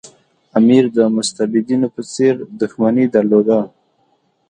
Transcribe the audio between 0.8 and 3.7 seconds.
د مستبدینو په څېر دښمني درلوده.